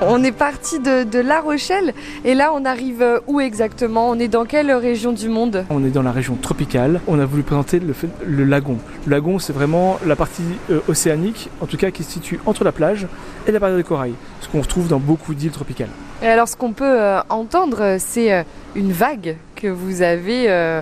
On 0.00 0.22
est 0.22 0.32
parti 0.32 0.78
de, 0.78 1.18
La 1.18 1.40
Rochelle 1.40 1.92
et 2.24 2.34
là 2.34 2.52
on 2.54 2.64
arrive 2.64 3.02
euh, 3.02 3.18
où 3.26 3.40
exactement? 3.40 4.08
On 4.08 4.18
est 4.20 4.28
dans 4.28 4.44
quelle 4.44 4.70
région 4.70 5.12
du 5.12 5.28
monde? 5.28 5.64
On 5.70 5.84
est 5.84 5.90
dans 5.90 6.02
la 6.02 6.12
région 6.12 6.36
tropicale. 6.36 7.00
On 7.08 7.18
a 7.18 7.26
voulu 7.26 7.42
présenter 7.42 7.80
le, 7.80 7.92
le 8.24 8.44
lagon. 8.44 8.78
Le 9.06 9.10
lagon 9.10 9.40
c'est 9.40 9.52
vraiment 9.52 9.98
la 10.06 10.14
partie 10.14 10.44
euh, 10.70 10.78
océanique, 10.86 11.50
en 11.60 11.66
tout 11.66 11.76
cas 11.76 11.90
qui 11.90 12.04
se 12.04 12.12
situe 12.12 12.38
entre 12.46 12.62
la 12.62 12.70
plage 12.70 13.08
et 13.48 13.52
la 13.52 13.58
barrière 13.58 13.76
de 13.76 13.82
corail, 13.82 14.12
ce 14.40 14.46
qu'on 14.46 14.60
retrouve 14.60 14.86
dans 14.86 15.00
beaucoup 15.00 15.34
d'îles 15.34 15.50
tropicales. 15.50 15.90
Et 16.22 16.28
alors 16.28 16.46
ce 16.46 16.54
qu'on 16.54 16.72
peut 16.72 16.84
euh, 16.84 17.18
entendre 17.28 17.96
c'est 17.98 18.44
une 18.76 18.92
vague 18.92 19.36
que 19.56 19.66
vous 19.66 20.02
avez 20.02 20.80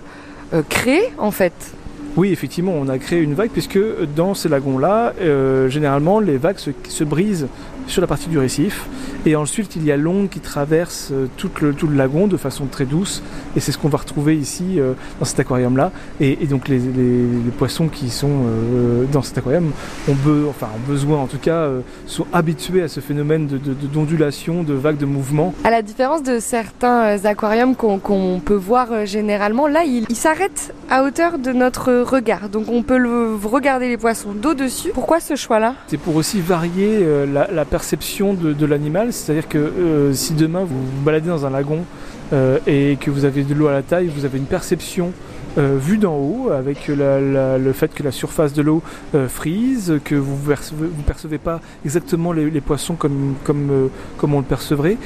créée 0.69 1.13
en 1.17 1.31
fait. 1.31 1.55
Oui, 2.17 2.33
effectivement, 2.33 2.73
on 2.73 2.89
a 2.89 2.99
créé 2.99 3.21
une 3.21 3.35
vague 3.35 3.51
puisque 3.51 3.79
dans 4.15 4.33
ces 4.33 4.49
lagons-là, 4.49 5.13
généralement, 5.69 6.19
les 6.19 6.39
vagues 6.39 6.59
se, 6.59 7.05
brisent 7.05 7.47
sur 7.87 8.01
la 8.01 8.07
partie 8.07 8.29
du 8.29 8.39
récif. 8.39 8.87
Et 9.27 9.35
ensuite, 9.35 9.75
il 9.75 9.85
y 9.85 9.91
a 9.91 9.97
l'onde 9.97 10.29
qui 10.31 10.39
traverse 10.39 11.09
euh, 11.11 11.27
tout 11.37 11.51
le, 11.61 11.75
tout 11.75 11.89
le 11.89 11.97
lagon 11.97 12.29
de 12.29 12.37
façon 12.37 12.67
très 12.67 12.85
douce. 12.85 13.25
Et 13.57 13.61
c'est 13.61 13.73
ce 13.73 13.79
qu'on 13.79 13.89
va 13.89 13.99
retrouver 13.99 14.37
ici 14.37 14.79
euh, 14.79 14.93
dans 15.19 15.25
cet 15.25 15.41
aquarium-là. 15.41 15.91
Et, 16.21 16.37
donc 16.47 16.69
les, 16.69 16.81
poissons 17.59 17.89
qui 17.89 18.09
sont 18.11 18.31
euh, 18.47 19.05
dans 19.11 19.23
cet 19.23 19.39
aquarium 19.39 19.73
ont, 20.09 20.15
enfin, 20.49 20.69
ont 20.77 20.89
besoin, 20.89 21.19
en 21.19 21.27
tout 21.27 21.39
cas, 21.39 21.69
sont 22.07 22.27
habitués 22.33 22.83
à 22.83 22.89
ce 22.89 23.01
phénomène 23.01 23.49
d'ondulation, 23.93 24.63
de, 24.63 24.69
de, 24.69 24.75
vagues 24.75 24.99
de 24.99 25.07
mouvement. 25.07 25.55
À 25.65 25.71
la 25.71 25.83
différence 25.83 26.23
de 26.23 26.39
certains 26.39 27.25
aquariums 27.25 27.75
qu'on 27.75 28.41
peut 28.45 28.55
voir 28.55 29.07
généralement, 29.07 29.67
là, 29.67 29.83
il, 29.85 30.05
il 30.09 30.17
s'arrête 30.17 30.73
à 30.89 31.03
hauteur 31.03 31.39
de 31.39 31.53
notre 31.53 31.93
regard. 31.93 32.49
Donc 32.49 32.69
on 32.69 32.83
peut 32.83 32.99
le, 32.99 33.35
regarder 33.43 33.89
les 33.89 33.97
poissons 33.97 34.33
d'au-dessus. 34.33 34.91
Pourquoi 34.95 35.19
ce 35.19 35.35
choix-là? 35.35 35.75
C'est 35.89 35.99
pour 35.99 36.15
aussi 36.15 36.41
varier 36.41 37.05
la, 37.33 37.51
la 37.51 37.65
perception 37.77 38.33
de, 38.33 38.67
l'animal. 38.67 39.13
C'est-à-dire 39.13 39.49
que 39.49 39.59
euh, 39.59 40.15
si 40.15 40.33
demain 40.33 40.61
vous 40.61 40.81
vous 40.81 41.03
baladez 41.05 41.29
dans 41.29 41.45
un 41.45 41.51
lagon 41.51 41.81
euh, 42.33 42.59
et 42.67 42.97
que 42.99 43.11
vous 43.11 43.27
avez 43.27 43.43
de 43.43 43.53
l'eau 43.53 43.67
à 43.67 43.73
la 43.73 43.83
taille, 43.83 44.07
vous 44.07 44.25
avez 44.25 44.39
une 44.39 44.47
perception 44.47 45.13
euh, 45.59 45.77
vue 45.79 45.99
d'en 45.99 46.15
haut, 46.15 46.51
avec 46.51 46.89
le 46.89 47.73
fait 47.75 47.95
que 47.95 48.03
la 48.03 48.13
surface 48.13 48.55
de 48.55 48.63
l'eau 48.63 48.83
frise, 49.29 50.01
que 50.05 50.15
vous 50.15 50.37
ne 50.51 51.03
percevez, 51.03 51.39
pas 51.39 51.61
exactement 51.85 52.33
les, 52.33 52.61
poissons 52.61 52.95
comme, 52.95 53.37
on 54.23 54.39
le 54.39 54.45
percevrait. 54.45 54.97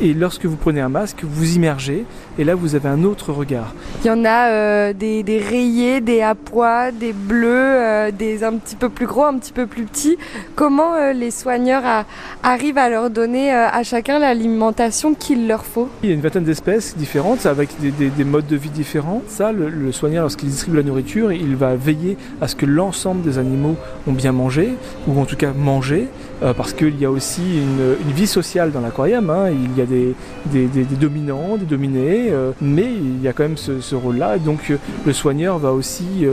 Et 0.00 0.14
lorsque 0.14 0.46
vous 0.46 0.56
prenez 0.56 0.80
un 0.80 0.90
masque, 0.90 1.24
vous 1.24 1.56
immergez, 1.56 2.04
et 2.38 2.44
là 2.44 2.54
vous 2.54 2.74
avez 2.74 2.88
un 2.88 3.04
autre 3.04 3.32
regard. 3.32 3.74
Il 4.04 4.08
y 4.08 4.10
en 4.10 4.24
a 4.26 4.92
des, 4.92 5.42
rayés, 5.46 6.00
des 6.00 6.22
apois, 6.22 6.90
des 6.90 7.12
bleus, 7.12 8.12
des 8.12 8.44
un 8.44 8.56
petit 8.56 8.76
peu 8.76 8.90
plus 8.90 9.06
gros, 9.06 9.24
un 9.24 9.38
petit 9.38 9.52
peu 9.52 9.66
plus 9.66 9.84
petits. 9.84 10.18
Comment 10.54 11.12
les 11.12 11.30
soigneurs 11.30 11.84
arrivent 11.84 11.97
à 12.42 12.88
leur 12.88 13.10
donner 13.10 13.50
à 13.52 13.82
chacun 13.82 14.18
l'alimentation 14.18 15.14
qu'il 15.14 15.48
leur 15.48 15.64
faut 15.64 15.88
Il 16.02 16.08
y 16.08 16.12
a 16.12 16.14
une 16.14 16.20
vingtaine 16.20 16.44
d'espèces 16.44 16.96
différentes, 16.96 17.46
avec 17.46 17.70
des, 17.80 17.90
des, 17.90 18.10
des, 18.10 18.24
modes 18.24 18.46
de 18.46 18.56
vie 18.56 18.70
différents. 18.70 19.22
Ça, 19.28 19.52
le, 19.52 19.68
le 19.68 19.92
soigneur, 19.92 20.22
lorsqu'il 20.22 20.48
distribue 20.48 20.76
la 20.76 20.82
nourriture, 20.82 21.32
il 21.32 21.56
va 21.56 21.74
veiller 21.74 22.16
à 22.40 22.48
ce 22.48 22.54
que 22.54 22.66
l'ensemble 22.66 23.22
des 23.22 23.38
animaux 23.38 23.76
ont 24.06 24.12
bien 24.12 24.32
mangé, 24.32 24.74
ou 25.06 25.18
en 25.20 25.24
tout 25.24 25.36
cas 25.36 25.52
mangé, 25.52 26.08
euh, 26.42 26.54
parce 26.54 26.72
qu'il 26.72 26.98
y 27.00 27.04
a 27.04 27.10
aussi 27.10 27.42
une, 27.42 28.12
vie 28.14 28.26
sociale 28.26 28.70
dans 28.70 28.80
l'aquarium. 28.80 29.28
Hein. 29.30 29.50
Il 29.50 29.76
y 29.76 29.82
a 29.82 29.86
des, 29.86 30.96
dominants, 31.00 31.56
des 31.56 31.64
dominés, 31.64 32.28
euh, 32.30 32.52
mais 32.60 32.84
il 32.84 33.22
y 33.22 33.28
a 33.28 33.32
quand 33.32 33.42
même 33.42 33.56
ce, 33.56 33.94
rôle-là. 33.94 34.38
Donc 34.38 34.70
euh, 34.70 34.76
le 35.04 35.12
soigneur 35.12 35.58
va 35.58 35.72
aussi 35.72 36.26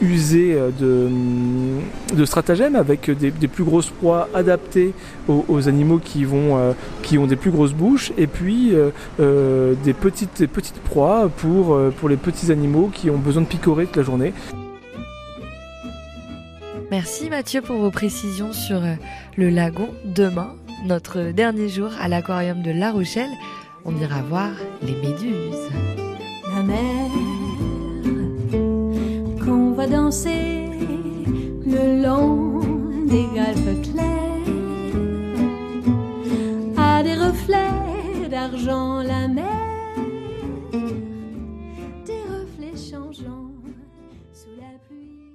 user 0.00 0.58
de, 0.80 2.24
stratagèmes 2.24 2.76
avec 2.76 3.10
des, 3.10 3.48
plus 3.48 3.64
grosses 3.64 3.90
proies 3.90 4.28
adaptées 4.34 4.93
aux, 5.28 5.68
animaux 5.68 5.98
qui, 5.98 6.24
vont, 6.24 6.74
qui 7.02 7.18
ont 7.18 7.26
des 7.26 7.36
plus 7.36 7.50
grosses 7.50 7.72
bouches, 7.72 8.12
et 8.18 8.26
puis 8.26 8.72
des, 9.18 9.92
petites, 9.92 10.38
des 10.38 10.46
petites 10.46 10.80
proies 10.80 11.30
pour, 11.36 11.78
pour 11.98 12.08
les 12.08 12.16
petits 12.16 12.52
animaux 12.52 12.90
qui 12.92 13.10
ont 13.10 13.18
besoin 13.18 13.42
de 13.42 13.48
picorer 13.48 13.86
toute 13.86 13.96
la 13.96 14.02
journée. 14.02 14.32
Merci 16.90 17.28
Mathieu 17.28 17.60
pour 17.60 17.76
vos 17.78 17.90
précisions 17.90 18.52
sur 18.52 18.84
euh, 18.84 18.94
le 19.36 19.48
lagon. 19.50 19.88
Demain, 20.04 20.54
notre 20.84 21.32
dernier 21.32 21.68
jour 21.68 21.90
à 22.00 22.06
l'aquarium 22.06 22.62
de 22.62 22.70
La 22.70 22.92
Rochelle, 22.92 23.32
on 23.84 23.96
ira 23.96 24.22
voir 24.22 24.50
les 24.80 24.94
méduses. 24.94 25.70
La 26.54 26.62
mer 26.62 27.10
qu'on 29.44 29.72
va 29.72 29.88
danser 29.88 30.66
le 31.66 32.00
long 32.00 32.60
des 33.06 33.26
galpes 33.34 33.82
La 38.56 39.26
mer, 39.26 39.96
tes 42.04 42.22
reflets 42.22 42.76
changeants 42.76 43.50
sous 44.32 44.54
la 44.56 44.78
pluie. 44.86 45.33